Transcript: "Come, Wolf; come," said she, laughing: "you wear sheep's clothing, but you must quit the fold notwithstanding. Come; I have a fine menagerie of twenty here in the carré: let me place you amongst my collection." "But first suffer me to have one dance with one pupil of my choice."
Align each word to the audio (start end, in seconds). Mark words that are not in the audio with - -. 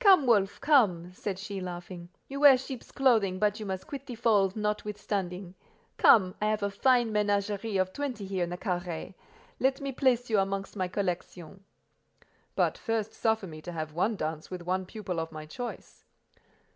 "Come, 0.00 0.26
Wolf; 0.26 0.60
come," 0.60 1.12
said 1.12 1.38
she, 1.38 1.60
laughing: 1.60 2.08
"you 2.26 2.40
wear 2.40 2.58
sheep's 2.58 2.90
clothing, 2.90 3.38
but 3.38 3.60
you 3.60 3.66
must 3.66 3.86
quit 3.86 4.06
the 4.06 4.16
fold 4.16 4.56
notwithstanding. 4.56 5.54
Come; 5.98 6.34
I 6.42 6.46
have 6.46 6.64
a 6.64 6.68
fine 6.72 7.12
menagerie 7.12 7.76
of 7.76 7.92
twenty 7.92 8.26
here 8.26 8.42
in 8.42 8.50
the 8.50 8.58
carré: 8.58 9.14
let 9.60 9.80
me 9.80 9.92
place 9.92 10.30
you 10.30 10.40
amongst 10.40 10.74
my 10.74 10.88
collection." 10.88 11.62
"But 12.56 12.76
first 12.76 13.14
suffer 13.14 13.46
me 13.46 13.62
to 13.62 13.70
have 13.70 13.92
one 13.92 14.16
dance 14.16 14.50
with 14.50 14.62
one 14.62 14.84
pupil 14.84 15.20
of 15.20 15.30
my 15.30 15.46
choice." 15.46 16.04